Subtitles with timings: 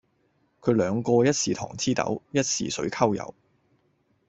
[0.61, 3.35] 佢兩個一時糖黐豆，一時水摳油